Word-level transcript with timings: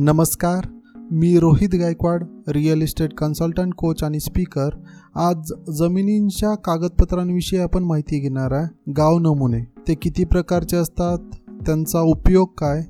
नमस्कार 0.00 0.66
मी 1.10 1.38
Rohit 1.38 1.68
Gaikwad 1.74 2.24
real 2.48 2.82
estate 2.82 3.12
consultant 3.12 3.74
coach 3.74 4.04
आणि 4.04 4.20
speaker 4.20 4.68
आज 5.14 5.52
जमिनींच्या 5.78 6.54
कागदपत्रांविषयी 6.54 7.60
आपण 7.60 7.84
माहिती 7.84 8.18
घेणार 8.18 8.52
आहे. 8.52 8.92
गाव 8.92 9.18
नमुने 9.18 9.60
ते 9.88 9.94
किती 9.94 10.24
प्रकारचे 10.24 10.76
असतात? 10.76 11.18
त्यांचा 11.66 12.00
उपयोग 12.00 12.48
काय? 12.58 12.82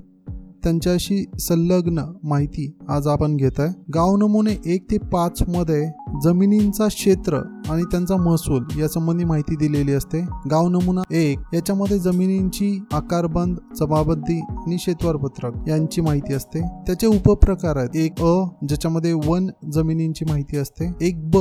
त्यांच्याशी 0.64 1.24
संलग्न 1.38 2.02
माहिती 2.22 2.76
आज 2.88 3.06
आपण 3.06 3.37
घेत 3.37 3.61
आहे. 3.61 3.83
गाव 3.95 4.17
नमुने 4.17 4.61
एक 4.67 4.90
ते 4.90 4.99
पाचमध्ये 4.99 5.90
जमिनींचा 6.25 6.88
क्षेत्र 6.88 7.37
आणि 7.69 7.83
त्यांचा 7.83 8.17
महसूल 8.17 8.65
यासंबंधी 8.79 9.25
माहिती 9.25 9.57
दिलेली 9.57 9.93
असते. 9.93 10.21
गाव 10.51 10.69
नमुना 10.69 11.03
एक 11.11 11.38
याच्यामध्ये 11.54 11.99
जमिनींची 11.99 12.83
आकारबंद 12.93 13.57
जमाबंदी 13.79 14.40
आणि 14.40 14.76
पत्रक 15.17 15.69
यांची 15.69 16.01
माहिती 16.01 16.34
असते. 16.34 16.61
त्याचे 16.61 17.07
उपप्रकार 17.07 17.77
आहेत. 17.77 17.97
एक 17.97 18.21
अ 18.21 18.45
ज्याच्यामध्ये 18.69 19.13
वन 19.13 19.47
जमिनींची 19.73 20.25
माहिती 20.25 20.57
असते. 20.57 20.93
एक 21.01 21.30
ब 21.30 21.37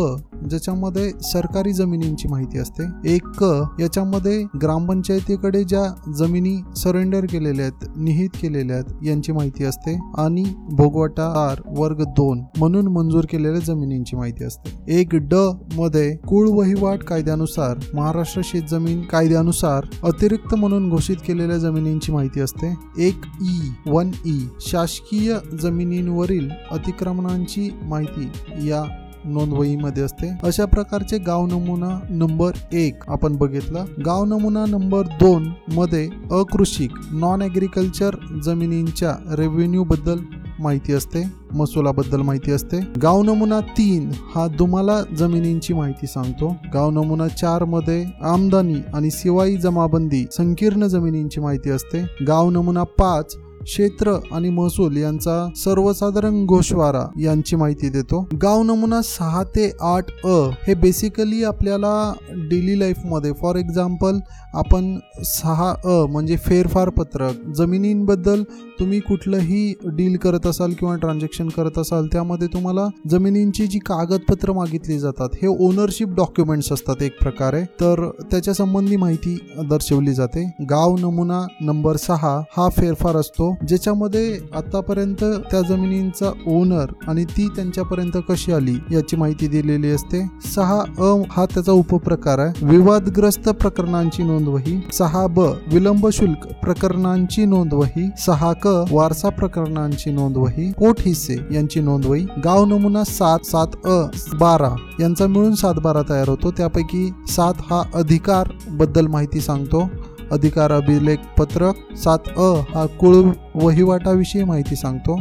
ज्याच्यामध्ये 0.48 1.10
सरकारी 1.24 1.74
जमिनींची 1.74 2.28
माहिती 2.28 2.60
असते. 2.60 2.84
एक 3.14 3.28
क 3.40 3.44
याच्यामध्ये 3.80 4.44
ग्रामपंचायतीकडे 4.62 5.64
ज्या 5.64 5.84
जमिनी 6.18 6.56
सरेंडर 6.78 7.26
केलेल्या 7.26 7.66
आहेत 7.66 7.98
निहित 7.98 8.30
केलेल्या 8.42 8.76
आहेत 8.76 9.06
यांची 9.06 9.32
माहिती 9.32 9.64
असते. 9.64 9.98
आणि 10.18 10.44
भोगवटा 10.72 11.26
आर 11.48 11.62
वर्ग 11.78 12.04
दोन 12.18 12.44
म्हणून 12.58 12.88
मंजूर 12.88 13.26
केलेल्या 13.32 13.62
जमिनींची 13.62 14.16
माहिती 14.16 14.44
असते. 14.44 14.76
एक 15.00 15.16
ड 15.16 15.36
मध्ये 15.76 16.16
कुळ 16.28 16.50
वहिवाट 16.50 17.04
कायद्यानुसार 17.04 17.78
महाराष्ट्र 17.94 18.42
शेतजमीन 18.44 19.02
कायद्यानुसार 19.02 19.86
अतिरिक्त 20.04 20.56
म्हणून 20.56 20.90
घोषित 20.90 21.18
केलेल्या 21.28 21.58
जमिनींची 21.58 22.12
माहिती 22.12 22.40
असते. 22.40 22.74
एक 22.98 23.26
ई 23.42 23.70
वन 23.90 24.12
ई 24.26 24.40
शासकीय 24.62 25.34
जमिनींवरील 25.62 26.50
अतिक्रमणांची 26.72 27.70
माहिती 27.84 28.30
या 28.70 28.84
नोंदवहीमध्ये 29.26 30.04
असते. 30.04 30.32
अशा 30.44 30.66
प्रकारचे 30.66 31.18
गाव 31.18 31.46
नमुना 31.46 32.00
नंबर 32.10 32.52
एक 32.74 33.04
आपण 33.08 33.36
बघितलं. 33.36 33.86
गाव 34.06 34.26
नमुना 34.26 34.66
नंबर 34.66 35.02
दोन 35.02 35.50
मध्ये 35.74 36.10
अकृषिक 36.32 36.92
नॉन 37.12 37.42
ॲग्रिकल्चर 37.42 38.16
जमिनींच्या 38.44 39.36
रेव्हेन्यू 39.36 39.84
बद्दल 39.84 40.20
माहिती 40.60 40.94
असते 40.94 41.24
महसुलाबद्दल 41.54 42.22
माहिती 42.22 42.52
असते. 42.52 42.78
गाव 43.02 43.24
नमुना 43.24 43.60
तीन 43.60 44.10
हा 44.36 44.48
तुम्हाला 44.60 45.02
जमिनींची 45.18 45.74
माहिती 45.74 46.08
सांगतो. 46.08 46.56
गाव 46.74 46.90
नमुना 46.90 47.28
चारमध्ये 47.28 48.06
आमदानी 48.22 48.76
आणि 48.94 49.12
सिवाई 49.12 49.56
जमाबंदी 49.56 50.26
संकीर्ण 50.32 50.88
जमिनींची 50.88 51.42
माहिती 51.42 51.70
असते. 51.70 52.04
गाव 52.28 52.50
नमुना 52.50 52.84
पाच 52.84 53.36
क्षेत्र 53.68 54.12
आणि 54.32 54.50
महसूल 54.50 54.98
यांचा 54.98 55.48
सर्वसाधारण 55.56 56.44
गोषवारा 56.46 57.04
यांची 57.20 57.56
माहिती 57.56 57.90
देतो. 57.90 58.22
गाव 58.42 58.64
नमुना 58.64 59.02
सहा 59.02 59.44
ते 59.56 59.72
आठ 59.82 60.12
अ 60.26 60.38
हे 60.68 60.74
बेसिकली 60.74 61.44
आपल्याला 61.44 62.14
डेली 62.50 62.80
लाईफमध्ये 62.80 63.32
फॉर 63.42 63.56
एक्झाम्पल 63.56 64.20
आपण 64.54 64.98
सहा 65.26 65.70
अ 65.86 66.06
म्हणजे 66.12 66.36
फेरफार 66.38 66.90
पत्रक 66.90 67.46
जमिनींबद्दल 67.58 68.44
तुम्ही 68.80 69.00
कुठलंही 69.00 69.74
डील 69.86 70.16
करत 70.18 70.48
असाल 70.48 70.74
किंवा 70.80 70.96
ट्रान्झॅक्शन 70.96 71.50
करत 71.50 71.78
असाल 71.78 72.08
त्यामध्ये 72.08 72.48
तुम्हाला 72.48 72.88
जमिनींची 73.10 73.68
जी 73.68 73.80
कागदपत्र 73.80 74.52
मागितली 74.52 75.00
जातात 75.00 75.36
हे 75.42 75.48
ओनरशिप 75.48 76.10
डॉक्युमेंट्स 76.10 76.72
असतात 76.72 77.04
एक 77.04 77.20
प्रकारे. 77.22 77.62
तर 77.82 78.10
त्याच्या 78.32 78.54
संबंधी 78.54 78.96
माहिती 78.96 79.38
दर्शवली 79.70 80.14
जाते. 80.14 80.46
गाव 80.70 80.96
नमुना 80.98 81.42
नंबर 81.62 81.96
सहा 81.96 82.38
हा 82.58 82.70
फेरफार 82.70 83.16
असतो. 83.16 83.56
ज्याच्यामध्ये 83.68 84.38
आतापर्यंत 84.56 85.24
त्या 85.52 85.62
जमिनींचा 85.62 86.32
ओनर 86.48 86.92
आणि 87.08 87.24
ती 87.28 87.48
त्यांच्यापर्यंत 87.56 88.18
कशी 88.30 88.52
आली 88.54 88.76
याची 88.92 89.16
माहिती 89.16 89.48
दिलेली 89.48 89.92
असते. 89.92 90.22
सहा 90.46 90.80
अ 90.80 91.14
हा 91.32 91.46
त्याचा 91.46 91.72
उपप्रकार 91.72 92.40
आहे. 92.40 92.66
विवादग्रस्त 92.66 93.50
प्रकरणांची 93.50 94.24
नोंदवही 94.24 94.80
सहा 94.94 95.26
ब 95.28 95.40
विलंब 95.74 96.08
शुल्क 96.14 96.48
प्रकरणांची 96.64 97.46
नोंदवही 97.46 98.08
सहा 98.26 98.52
क 98.64 98.68
वारसा 98.92 99.30
प्रकरणांची 99.30 100.12
नोंदवही 100.12 100.72
पोट 100.72 101.02
हिस्से 101.02 101.36
यांची 101.52 101.80
नोंदवही 101.80 102.26
गाव 102.44 102.66
नमुना 102.66 103.04
सात 103.04 103.46
सात 103.46 103.86
अ 103.86 104.00
बारा 104.40 104.76
यांचा 105.00 105.28
मिळून 105.28 105.56
सात 105.56 105.74
बारा 105.74 106.02
तयार 106.10 106.30
होतो. 106.30 106.52
त्यापैकी 106.52 107.10
सात 107.28 107.54
हा 107.70 107.82
अधिकारबद्दल 107.96 109.08
माहिती 109.08 109.42
सांगतो. 109.42 109.88
अधिकार 110.32 110.72
अभिलेख 110.72 111.18
पत्रक 111.38 111.76
सात 111.98 112.30
अ 112.38 112.54
हा 112.76 112.86
कुळ 112.86 113.16
वहिवाटाविषयी 113.64 114.44
माहिती 114.44 114.76
सांगतो. 114.76 115.20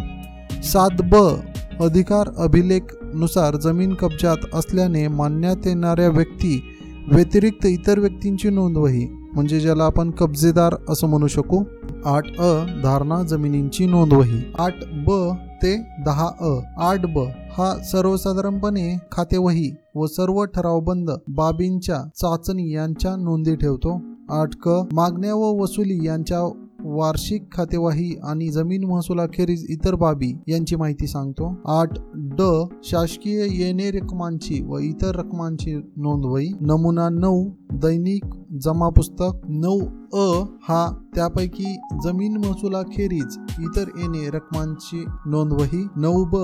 सात 0.62 1.02
ब 1.02 1.16
अधिकार 1.80 2.28
अभिलेखनुसार 2.38 3.56
जमीन 3.56 3.94
कब्जात 3.94 4.54
असल्याने 4.54 5.08
मानण्यात 5.08 5.66
येणाऱ्या 5.66 6.08
व्यक्ती 6.08 6.60
व्यतिरिक्त 7.12 7.66
इतर 7.66 7.98
व्यक्तींची 7.98 8.50
नोंदवही 8.50 9.06
म्हणजे 9.34 9.60
ज्याला 9.60 9.84
आपण 9.84 10.10
कब्जेदार 10.10 10.74
असं 10.88 11.06
म्हणू 11.06 11.26
शकू. 11.26 11.62
आठ 12.04 12.26
अ 12.38 12.52
धारणा 12.82 13.22
जमिनींची 13.22 13.86
नोंदवही 13.86 14.42
आठ 14.58 14.84
ब 15.06 15.10
ते 15.62 15.76
दहा 16.04 16.28
अ. 16.40 16.58
आठ 16.78 17.06
ब 17.06 17.26
हा 17.58 17.72
सर्वसाधारणपणे 17.84 18.96
खातेवही 19.12 19.70
व 19.94 20.06
सर्व 20.06 20.44
ठरावबंद 20.44 21.10
बाबींच्या 21.28 22.02
चाचणी 22.16 22.72
यांच्या 22.72 23.14
नोंदी 23.16 23.54
ठेवतो. 23.56 23.98
अटक 24.28 24.68
मागण्या 24.92 25.34
व 25.34 25.52
वसुली 25.62 26.06
यांच्या 26.06 26.40
वार्षिक 26.84 27.46
खातेवाही 27.52 28.14
आणि 28.24 28.48
जमीन 28.48 28.84
महसुलाखेरीज 28.84 29.66
इतर 29.70 29.94
बाबी 29.94 30.32
यांची 30.48 30.76
माहिती 30.76 31.06
सांगतो. 31.06 31.54
आठ 31.68 31.98
ड 32.38 32.42
शासकीय 32.84 33.46
येणे 33.50 33.90
रकमांची 33.90 34.62
व 34.62 34.78
इतर 34.78 35.16
रकमांची 35.16 35.74
नोंदवही. 35.74 36.50
नमुना 36.60 37.08
नऊ 37.08 37.44
दैनिक 37.72 38.24
जमा 38.62 38.88
पुस्तक 38.88 39.46
नऊ 39.48 39.80
अ 40.14 40.44
हा 40.62 40.84
त्यापैकी 41.14 41.74
जमीन 42.04 42.36
महसुलाखेरीज 42.36 43.36
इतर 43.60 43.88
येणे 43.98 44.28
रकमांची 44.30 45.04
नोंदवही. 45.26 45.82
नऊ 45.96 46.24
ब 46.24 46.36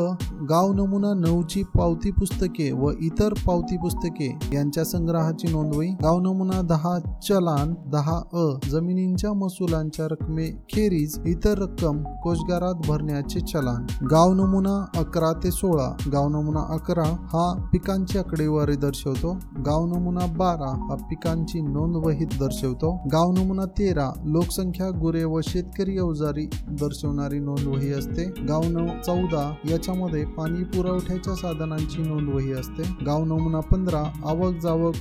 गाव 0.50 0.72
नमुना 0.72 1.12
नऊची 1.14 1.62
पावती 1.76 2.10
पुस्तके 2.10 2.70
व 2.72 2.90
इतर 3.00 3.34
पावती 3.46 3.76
पुस्तके 3.76 4.28
यांच्या 4.52 4.84
संग्रहाची 4.84 5.52
नोंदवही. 5.52 5.88
गाव 6.02 6.20
नमुना 6.20 6.60
दहा 6.62 6.98
चलान 7.28 7.74
दहा 7.92 8.20
अ 8.34 8.68
जमिनींच्या 8.70 9.32
महसुलांच्या 9.32 10.08
रकमेखेरीज 10.32 11.20
इतर 11.26 11.58
रक्कम 11.58 12.02
कोषगारात 12.22 12.74
भरण्याचे 12.74 13.40
चलान. 13.40 14.06
गाव 14.06 14.34
नमुना 14.34 14.86
अकरा 14.96 15.32
ते 15.32 15.50
सोळा. 15.50 15.96
गाव 16.12 16.28
नमुना 16.28 16.60
अकरा 16.60 17.08
हा 17.08 17.68
पिकांची 17.72 18.18
आकडेवारी 18.18 18.76
दर्शवतो. 18.76 19.32
गाव 19.66 19.86
नमुना 19.86 20.26
बारा 20.26 20.86
हा 20.88 20.94
पिकांची 20.94 21.60
नोंदवहीत 21.60 22.26
दर्शवतो. 22.40 23.00
गाव 23.12 23.32
नमुना 23.32 23.64
तेरा 23.64 24.10
लोकसंख्या 24.24 24.90
गुरे 24.90 25.24
व 25.24 25.40
शेतकरी 25.40 25.98
अवजारी 25.98 26.46
दर्शवणारी 26.68 27.38
नोंदवही 27.38 27.92
असते. 27.92 28.24
गाव 28.24 28.60
नऊ 28.64 28.86
चौदा 29.06 29.54
याच्यामध्ये 29.70 30.24
पाणी 30.24 30.64
पुरवठ्याच्या 30.64 31.34
साधनांची 31.34 32.02
नोंदवही 32.02 32.52
असते. 32.52 33.04
गाव 33.06 33.24
नमुना 33.24 33.60
पंधरा 33.60 34.02
आवक 34.24 34.54
जावक 34.62 34.94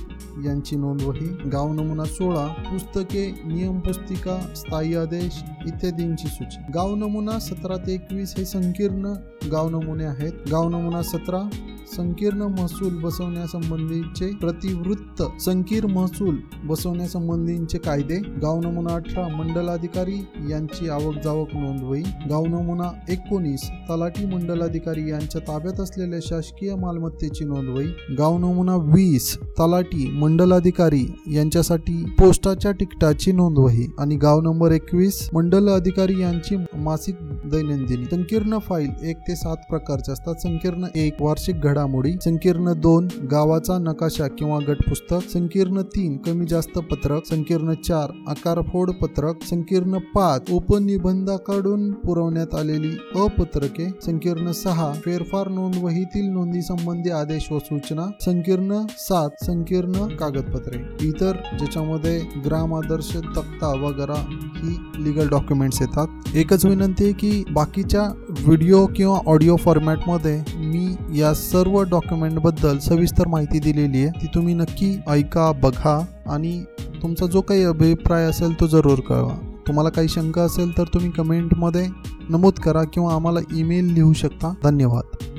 यांची 0.44 0.76
नोंदवही. 0.76 1.26
गाव 1.52 1.72
नमुना 1.72 2.04
सोळा 2.04 2.46
पुस्तके 2.46 3.42
नियम 3.44 3.78
पुस्तिका 3.80 4.38
स्थायी 4.56 4.92
प्रदेश 5.12 5.42
इत्यादींची 5.66 6.28
सूची. 6.28 6.60
गाव 6.74 6.94
नमुना 6.94 7.38
सतरा 7.38 7.76
ते 7.76 7.94
एकवीस 7.94 8.34
हे 8.38 8.44
संकीर्ण 8.44 9.12
गाव 9.52 9.68
नमुने 9.68 10.04
आहेत. 10.04 10.32
गाव 10.50 10.68
नमुना 10.68 11.02
सतरा 11.02 11.40
संकीर्ण 11.86 12.42
महसूल 12.58 12.94
बसवण्यासंबंधीचे 13.02 14.26
प्रतिवृत्त. 14.34 15.22
संकीर्ण 15.40 15.90
महसूल 15.90 16.36
बसवण्यासंबंधीचे 16.64 17.78
कायदे. 17.78 18.16
गाव 18.42 18.60
नमुना 18.60 18.94
अठरा 18.94 19.26
मंडलाधिकारी 19.28 20.16
यांची 20.50 20.88
आवक 20.88 21.14
जावक 21.24 21.48
नोंदवही 21.54 22.02
गाव 22.30 22.44
नमुना 22.46 22.90
एकोणीस 23.08 23.68
तलाठी 23.90 24.26
मंडलाधिकारी 24.26 25.10
यांच्या 25.10 25.40
ताब्यात 25.40 25.80
असलेल्या 25.80 26.18
शासकीय 26.22 26.74
मालमत्तेची 26.74 27.44
नोंदवही 27.44 28.14
गाव 28.18 28.38
नमुना 28.38 28.76
वीस 28.76 29.36
तलाठी 29.36 30.08
मंडलाधिकारी 30.10 31.04
यांच्यासाठी 31.32 32.02
पोस्टाच्या 32.18 32.72
तिकिटाची 32.72 33.32
नोंदवही 33.32 33.86
आणि 33.98 34.16
गाव 34.16 34.40
नंबर 34.40 34.70
एकवीस 34.70 35.28
मंडल 35.32 35.68
अधिकारी 35.68 36.20
यांची 36.20 36.56
मासिक 36.74 37.14
दैनंदिनी. 37.44 38.04
संकीर्ण 38.04 38.58
फाईल 38.58 38.90
एक 39.02 39.16
ते 39.18 39.36
सात 39.36 39.56
प्रकारचे 39.70 40.12
असतात. 40.12 40.34
संकीर्ण 40.34 40.86
एक 40.94 41.14
वार्षिक 41.20 41.60
घडामोडी. 41.72 42.12
संकीर्ण 42.24 42.72
दोन 42.76 43.08
गावाचा 43.30 43.78
नकाशा 43.78 44.26
किंवा 44.28 44.58
गट 44.68 44.88
पुस्तक 44.88 45.30
संकीर्ण 45.32 45.82
तीन 45.82 46.16
कमी 46.16 46.46
जास्त 46.46 46.78
पत्रक. 46.78 47.26
संकीर्ण 47.26 47.72
चार 47.72 48.10
आकारफोड 48.28 48.90
पत्रक. 48.90 49.42
संकीर्ण 49.50 49.98
पाच 50.14 50.50
उपनिबंधाकडून 50.50 51.90
पुरवण्यात 51.92 52.54
आलेली 52.54 52.92
अपत्रके. 53.20 53.88
संकीर्ण 54.02 54.50
सहा 54.52 54.92
फेरफार 54.92 55.48
नोंदवहीतील 55.48 56.28
नोंदी 56.28 56.62
संबंधी 56.62 57.10
आदेश 57.10 57.52
व 57.52 57.58
सूचना. 57.58 58.06
संकीर्ण 58.20 58.80
सात 58.98 59.44
संकीर्ण 59.44 59.92
कागदपत्रे. 59.92 61.08
इतर 61.08 61.32
ज्याच्यामध्ये 61.58 62.20
ग्राम 62.46 62.74
आदर्श 62.74 63.16
तक्ता 63.36 63.72
वगैरे 63.86 64.20
ही 64.56 64.76
लिगल 65.04 65.28
डॉक्युमेंट्स 65.28 65.80
येतात. 65.80 66.08
एकच 66.34 66.66
विनंती 66.66 67.04
आहे 67.04 67.12
की 67.12 67.44
बाकीच्या 67.50 68.02
व्हिडिओ 68.40 68.86
किंवा 68.86 69.20
ऑडिओ 69.26 69.56
फॉर्मॅटमध्ये 69.56 70.42
मी 70.56 70.94
या 71.20 71.34
सर्व 71.34 71.82
डॉक्युमेंटबद्दल 71.82 72.78
सविस्तर 72.78 73.28
माहिती 73.28 73.58
दिलेली 73.58 73.98
आहे. 73.98 74.22
ती 74.22 74.26
तुम्ही 74.26 74.54
नक्की 74.54 75.00
ऐका 75.08 75.52
बघा 75.52 76.06
आणि 76.26 76.64
तुमचा 77.02 77.26
जो 77.26 77.40
काही 77.40 77.64
अभिप्राय 77.64 78.24
असेल 78.24 78.60
तो 78.60 78.66
जरूर 78.66 79.00
कळवा. 79.00 79.34
तुम्हाला 79.68 79.90
काही 79.90 80.08
शंका 80.08 80.42
असेल 80.42 80.78
तर 80.78 80.84
तुम्ही 80.84 81.10
कमेंटमध्ये 81.10 81.86
नमूद 82.28 82.54
करा 82.54 82.82
किंवा 82.84 83.14
आम्हाला 83.14 83.40
ईमेल 83.56 83.92
लिहू 83.92 84.12
शकता. 84.12 84.54
धन्यवाद. 84.64 85.31